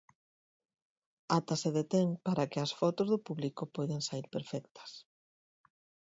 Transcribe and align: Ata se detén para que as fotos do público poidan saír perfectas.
Ata 1.37 1.55
se 1.61 1.69
detén 1.79 2.07
para 2.25 2.47
que 2.51 2.59
as 2.65 2.71
fotos 2.79 3.07
do 3.13 3.19
público 3.27 3.61
poidan 3.75 4.01
saír 4.07 4.27
perfectas. 4.35 4.91